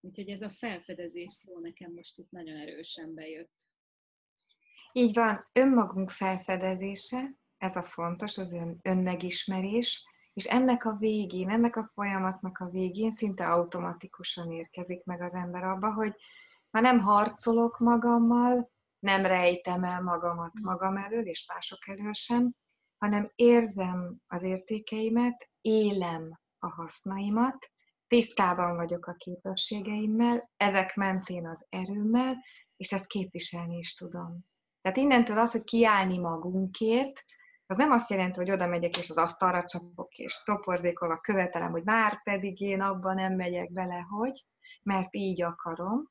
Úgyhogy 0.00 0.28
ez 0.28 0.42
a 0.42 0.50
felfedezés 0.50 1.32
szó 1.32 1.58
nekem 1.58 1.92
most 1.92 2.18
itt 2.18 2.30
nagyon 2.30 2.56
erősen 2.56 3.14
bejött. 3.14 3.69
Így 4.92 5.14
van, 5.14 5.46
önmagunk 5.52 6.10
felfedezése, 6.10 7.34
ez 7.58 7.76
a 7.76 7.82
fontos, 7.82 8.38
az 8.38 8.52
ön, 8.52 8.78
önmegismerés, 8.82 10.04
és 10.32 10.44
ennek 10.44 10.84
a 10.84 10.96
végén, 10.98 11.50
ennek 11.50 11.76
a 11.76 11.90
folyamatnak 11.94 12.58
a 12.58 12.68
végén 12.68 13.10
szinte 13.10 13.48
automatikusan 13.48 14.52
érkezik 14.52 15.04
meg 15.04 15.22
az 15.22 15.34
ember 15.34 15.64
abba, 15.64 15.92
hogy 15.92 16.14
már 16.70 16.82
nem 16.82 17.00
harcolok 17.00 17.78
magammal, 17.78 18.70
nem 18.98 19.26
rejtem 19.26 19.84
el 19.84 20.02
magamat 20.02 20.52
magam 20.62 20.96
elől, 20.96 21.26
és 21.26 21.46
mások 21.54 21.88
elől 21.88 22.12
sem, 22.12 22.52
hanem 22.98 23.26
érzem 23.34 24.16
az 24.26 24.42
értékeimet, 24.42 25.50
élem 25.60 26.38
a 26.58 26.68
hasznaimat, 26.68 27.70
tisztában 28.06 28.76
vagyok 28.76 29.06
a 29.06 29.14
képességeimmel, 29.14 30.50
ezek 30.56 30.94
mentén 30.94 31.46
az 31.46 31.66
erőmmel, 31.68 32.44
és 32.76 32.92
ezt 32.92 33.06
képviselni 33.06 33.76
is 33.76 33.94
tudom. 33.94 34.48
Tehát 34.80 34.96
innentől 34.96 35.38
az, 35.38 35.52
hogy 35.52 35.64
kiállni 35.64 36.18
magunkért, 36.18 37.24
az 37.66 37.76
nem 37.76 37.90
azt 37.90 38.10
jelenti, 38.10 38.38
hogy 38.38 38.50
oda 38.50 38.66
megyek 38.66 38.96
és 38.96 39.10
az 39.10 39.16
asztalra 39.16 39.64
csapok, 39.64 40.14
és 40.14 40.42
toporzékolva 40.44 41.18
követelem, 41.18 41.70
hogy 41.70 41.84
már 41.84 42.22
pedig 42.22 42.60
én 42.60 42.80
abban 42.80 43.14
nem 43.14 43.32
megyek 43.32 43.72
bele, 43.72 44.06
hogy, 44.08 44.44
mert 44.82 45.14
így 45.14 45.42
akarom, 45.42 46.10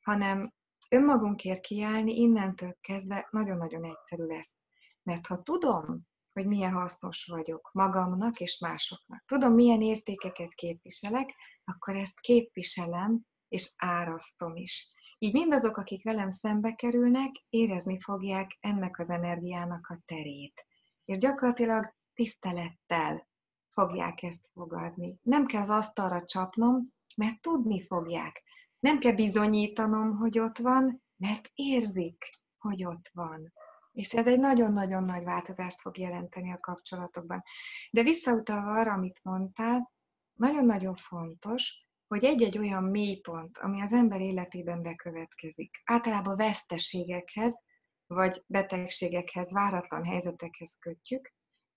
hanem 0.00 0.52
önmagunkért 0.88 1.60
kiállni 1.60 2.20
innentől 2.20 2.76
kezdve 2.80 3.28
nagyon-nagyon 3.30 3.84
egyszerű 3.84 4.24
lesz. 4.24 4.56
Mert 5.02 5.26
ha 5.26 5.42
tudom, 5.42 6.00
hogy 6.32 6.46
milyen 6.46 6.72
hasznos 6.72 7.24
vagyok 7.30 7.70
magamnak 7.72 8.40
és 8.40 8.58
másoknak. 8.58 9.24
Tudom, 9.26 9.52
milyen 9.54 9.82
értékeket 9.82 10.54
képviselek, 10.54 11.34
akkor 11.64 11.96
ezt 11.96 12.20
képviselem 12.20 13.20
és 13.48 13.74
árasztom 13.76 14.56
is. 14.56 14.88
Így 15.18 15.32
mindazok, 15.32 15.76
akik 15.76 16.04
velem 16.04 16.30
szembe 16.30 16.74
kerülnek, 16.74 17.30
érezni 17.48 18.00
fogják 18.00 18.56
ennek 18.60 18.98
az 18.98 19.10
energiának 19.10 19.86
a 19.88 20.02
terét. 20.06 20.66
És 21.04 21.18
gyakorlatilag 21.18 21.94
tisztelettel 22.14 23.28
fogják 23.70 24.22
ezt 24.22 24.48
fogadni. 24.52 25.18
Nem 25.22 25.46
kell 25.46 25.60
az 25.60 25.70
asztalra 25.70 26.24
csapnom, 26.24 26.92
mert 27.16 27.40
tudni 27.40 27.86
fogják. 27.86 28.42
Nem 28.78 28.98
kell 28.98 29.14
bizonyítanom, 29.14 30.16
hogy 30.16 30.38
ott 30.38 30.58
van, 30.58 31.02
mert 31.16 31.50
érzik, 31.54 32.24
hogy 32.58 32.84
ott 32.84 33.10
van. 33.12 33.52
És 33.92 34.12
ez 34.12 34.26
egy 34.26 34.38
nagyon-nagyon 34.38 35.04
nagy 35.04 35.24
változást 35.24 35.80
fog 35.80 35.98
jelenteni 35.98 36.52
a 36.52 36.60
kapcsolatokban. 36.60 37.42
De 37.90 38.02
visszautalva 38.02 38.70
arra, 38.72 38.92
amit 38.92 39.20
mondtál, 39.22 39.92
nagyon-nagyon 40.32 40.94
fontos, 40.94 41.83
hogy 42.14 42.24
egy-egy 42.24 42.58
olyan 42.58 42.84
mélypont, 42.84 43.58
ami 43.58 43.80
az 43.80 43.92
ember 43.92 44.20
életében 44.20 44.82
bekövetkezik, 44.82 45.82
általában 45.84 46.36
veszteségekhez, 46.36 47.62
vagy 48.06 48.42
betegségekhez, 48.46 49.52
váratlan 49.52 50.04
helyzetekhez 50.04 50.76
kötjük, 50.80 51.32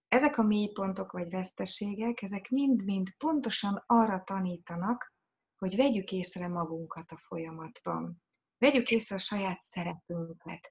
ezek 0.07 0.37
a 0.37 0.43
mélypontok 0.43 1.11
vagy 1.11 1.29
veszteségek, 1.29 2.21
ezek 2.21 2.49
mind-mind 2.49 3.13
pontosan 3.17 3.83
arra 3.85 4.23
tanítanak, 4.23 5.13
hogy 5.57 5.75
vegyük 5.75 6.11
észre 6.11 6.47
magunkat 6.47 7.11
a 7.11 7.17
folyamatban. 7.27 8.23
Vegyük 8.57 8.91
észre 8.91 9.15
a 9.15 9.19
saját 9.19 9.61
szerepünket. 9.61 10.69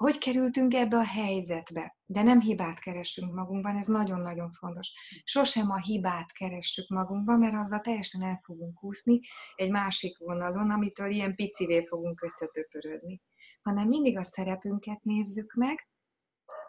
Hogy 0.00 0.18
kerültünk 0.18 0.74
ebbe 0.74 0.96
a 0.96 1.04
helyzetbe? 1.04 1.96
De 2.06 2.22
nem 2.22 2.40
hibát 2.40 2.80
keresünk 2.80 3.34
magunkban, 3.34 3.76
ez 3.76 3.86
nagyon-nagyon 3.86 4.52
fontos. 4.52 4.92
Sosem 5.24 5.70
a 5.70 5.76
hibát 5.76 6.32
keressük 6.32 6.88
magunkban, 6.88 7.38
mert 7.38 7.54
azzal 7.54 7.80
teljesen 7.80 8.22
el 8.22 8.40
fogunk 8.44 8.84
úszni 8.84 9.20
egy 9.54 9.70
másik 9.70 10.18
vonalon, 10.18 10.70
amitől 10.70 11.10
ilyen 11.10 11.34
picivé 11.34 11.86
fogunk 11.86 12.22
összetöpörödni. 12.22 13.22
Hanem 13.62 13.88
mindig 13.88 14.18
a 14.18 14.22
szerepünket 14.22 15.02
nézzük 15.02 15.54
meg, 15.54 15.88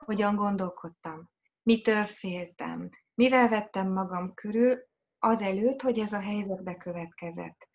hogyan 0.05 0.35
gondolkodtam, 0.35 1.29
mitől 1.63 2.05
féltem, 2.05 2.89
mivel 3.13 3.50
vettem 3.50 3.91
magam 3.91 4.33
körül 4.33 4.77
azelőtt, 5.19 5.81
hogy 5.81 6.00
ez 6.00 6.13
a 6.13 6.19
helyzet 6.19 6.63
bekövetkezett. 6.63 7.69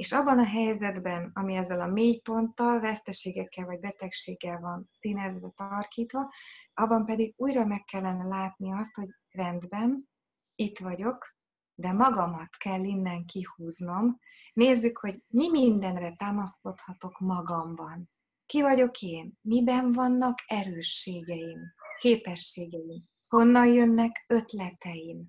És 0.00 0.12
abban 0.12 0.38
a 0.38 0.46
helyzetben, 0.46 1.30
ami 1.34 1.54
ezzel 1.54 1.80
a 1.80 1.86
mélyponttal, 1.86 2.80
veszteségekkel 2.80 3.66
vagy 3.66 3.80
betegséggel 3.80 4.60
van 4.60 4.88
színezve, 4.92 5.52
tarkítva, 5.56 6.32
abban 6.74 7.04
pedig 7.04 7.34
újra 7.36 7.64
meg 7.64 7.84
kellene 7.84 8.24
látni 8.24 8.72
azt, 8.72 8.94
hogy 8.94 9.08
rendben, 9.30 10.08
itt 10.54 10.78
vagyok, 10.78 11.36
de 11.74 11.92
magamat 11.92 12.56
kell 12.56 12.84
innen 12.84 13.24
kihúznom. 13.24 14.18
Nézzük, 14.52 14.98
hogy 14.98 15.22
mi 15.26 15.50
mindenre 15.50 16.14
támaszkodhatok 16.16 17.18
magamban. 17.18 18.10
Ki 18.46 18.62
vagyok 18.62 19.00
én? 19.00 19.38
Miben 19.40 19.92
vannak 19.92 20.38
erősségeim, 20.46 21.60
képességeim? 21.98 23.04
Honnan 23.28 23.66
jönnek 23.66 24.24
ötleteim? 24.28 25.28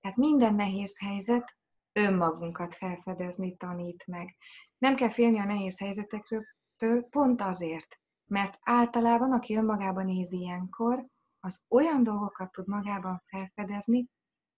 Tehát 0.00 0.16
minden 0.16 0.54
nehéz 0.54 0.98
helyzet 0.98 1.56
önmagunkat 1.92 2.74
felfedezni 2.74 3.56
tanít 3.56 4.06
meg. 4.06 4.36
Nem 4.78 4.94
kell 4.94 5.10
félni 5.10 5.38
a 5.38 5.44
nehéz 5.44 5.78
helyzetekről, 5.78 6.44
pont 7.10 7.40
azért, 7.40 8.00
mert 8.26 8.58
általában, 8.60 9.32
aki 9.32 9.56
önmagában 9.56 10.04
nézi 10.04 10.36
ilyenkor, 10.36 11.06
az 11.40 11.64
olyan 11.68 12.02
dolgokat 12.02 12.50
tud 12.50 12.68
magában 12.68 13.22
felfedezni, 13.26 14.08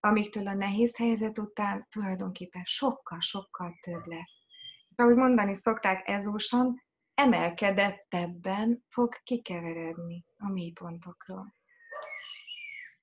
amiktől 0.01 0.49
a 0.49 0.55
nehéz 0.55 0.97
helyzet 0.97 1.39
után 1.39 1.87
tulajdonképpen 1.91 2.63
sokkal-sokkal 2.65 3.79
több 3.81 4.07
lesz. 4.07 4.41
Ahogy 4.97 5.17
mondani 5.17 5.55
szokták 5.55 6.09
ezúsan, 6.09 6.83
emelkedettebben 7.15 8.85
fog 8.89 9.15
kikeveredni 9.23 10.25
a 10.37 10.49
mélypontokról. 10.49 11.55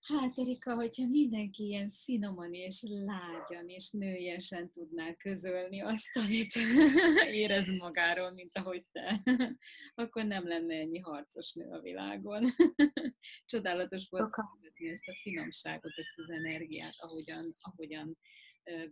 Hát 0.02 0.38
Erika, 0.38 0.76
hogyha 0.76 1.08
mindenki 1.08 1.64
ilyen 1.64 1.90
finoman 1.90 2.54
és 2.54 2.84
lágyan 2.88 3.70
és 3.70 3.90
nőjesen 3.92 4.72
tudná 4.72 5.14
közölni 5.14 5.82
azt, 5.82 6.18
amit 6.18 6.56
érez 7.42 7.68
magáról, 7.68 8.32
mint 8.32 8.58
ahogy 8.58 8.84
te, 8.92 9.22
akkor 9.96 10.26
nem 10.26 10.48
lenne 10.48 10.76
ennyi 10.76 11.00
harcos 11.00 11.54
nő 11.54 11.70
a 11.70 11.82
világon. 11.82 12.44
Csodálatos 13.46 14.08
volt 14.10 14.36
ezt 14.74 15.08
a 15.08 15.20
finomságot, 15.22 15.92
ezt 15.96 16.20
az 16.20 16.30
energiát, 16.30 16.96
ahogyan, 16.98 17.56
ahogyan 17.62 18.18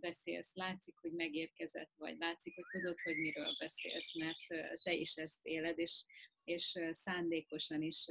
beszélsz, 0.00 0.54
látszik, 0.54 0.98
hogy 0.98 1.12
megérkezett 1.12 1.92
vagy, 1.96 2.18
látszik, 2.18 2.54
hogy 2.54 2.64
tudod, 2.70 3.00
hogy 3.00 3.16
miről 3.16 3.54
beszélsz, 3.58 4.14
mert 4.14 4.38
te 4.82 4.92
is 4.92 5.14
ezt 5.14 5.38
éled, 5.42 5.78
és, 5.78 6.04
és 6.44 6.78
szándékosan 6.90 7.82
is 7.82 8.06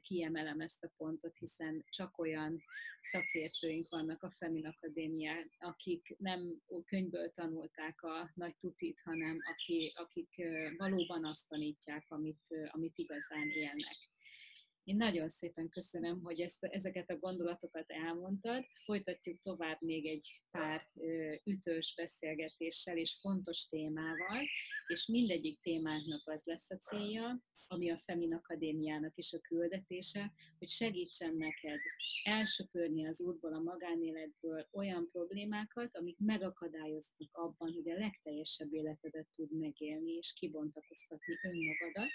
kiemelem 0.00 0.60
ezt 0.60 0.84
a 0.84 0.92
pontot, 0.96 1.36
hiszen 1.38 1.84
csak 1.88 2.18
olyan 2.18 2.62
szakértőink 3.00 3.88
vannak 3.90 4.22
a 4.22 4.30
Femin 4.30 4.66
Akadémián, 4.66 5.50
akik 5.58 6.16
nem 6.18 6.62
könyvből 6.84 7.30
tanulták 7.30 8.02
a 8.02 8.30
nagy 8.34 8.56
tutit, 8.56 9.00
hanem 9.04 9.38
akik, 9.50 9.98
akik 9.98 10.42
valóban 10.76 11.24
azt 11.24 11.48
tanítják, 11.48 12.04
amit, 12.08 12.46
amit 12.72 12.98
igazán 12.98 13.48
élnek. 13.48 13.96
Én 14.86 14.96
nagyon 14.96 15.28
szépen 15.28 15.68
köszönöm, 15.68 16.22
hogy 16.22 16.40
ezt, 16.40 16.64
ezeket 16.64 17.10
a 17.10 17.18
gondolatokat 17.18 17.90
elmondtad. 17.90 18.64
Folytatjuk 18.84 19.40
tovább 19.40 19.80
még 19.80 20.06
egy 20.06 20.42
pár 20.50 20.88
ütős 21.44 21.94
beszélgetéssel 21.96 22.96
és 22.96 23.18
fontos 23.20 23.68
témával, 23.68 24.42
és 24.86 25.06
mindegyik 25.06 25.60
témánknak 25.60 26.28
az 26.28 26.42
lesz 26.44 26.70
a 26.70 26.78
célja, 26.78 27.42
ami 27.68 27.90
a 27.90 27.96
Femin 27.96 28.34
Akadémiának 28.34 29.16
is 29.16 29.32
a 29.32 29.40
küldetése, 29.40 30.32
hogy 30.58 30.68
segítsen 30.68 31.36
neked 31.36 31.80
elsöpörni 32.22 33.06
az 33.06 33.20
útból, 33.20 33.54
a 33.54 33.60
magánéletből 33.60 34.68
olyan 34.72 35.08
problémákat, 35.12 35.96
amik 35.96 36.18
megakadályoznak 36.18 37.30
abban, 37.32 37.72
hogy 37.72 37.90
a 37.90 37.98
legteljesebb 37.98 38.72
életedet 38.72 39.26
tud 39.36 39.58
megélni, 39.58 40.12
és 40.12 40.32
kibontakoztatni 40.32 41.34
önmagadat. 41.42 42.10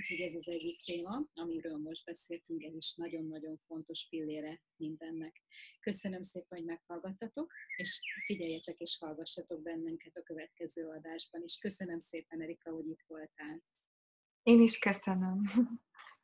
Úgyhogy 0.00 0.20
ez 0.20 0.34
az 0.34 0.48
egyik 0.48 0.82
téma, 0.84 1.22
amiről 1.34 1.76
most 1.76 2.04
beszéltünk, 2.04 2.62
ez 2.62 2.74
is 2.74 2.94
nagyon-nagyon 2.94 3.56
fontos 3.66 4.06
pillére 4.10 4.62
mindennek. 4.76 5.42
Köszönöm 5.80 6.22
szépen, 6.22 6.58
hogy 6.58 6.66
meghallgattatok, 6.66 7.52
és 7.76 8.00
figyeljetek 8.26 8.78
és 8.78 8.96
hallgassatok 8.98 9.62
bennünket 9.62 10.16
a 10.16 10.22
következő 10.22 10.86
adásban 10.86 11.42
is. 11.42 11.58
Köszönöm 11.58 11.98
szépen, 11.98 12.42
Erika, 12.42 12.70
hogy 12.70 12.86
itt 12.86 13.04
voltál. 13.06 13.62
Én 14.44 14.60
is 14.62 14.78
köszönöm. 14.78 15.42